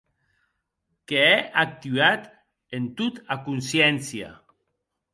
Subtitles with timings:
[1.07, 1.29] Qu’è
[1.65, 2.21] actuat
[2.75, 4.29] en tot a consciéncia.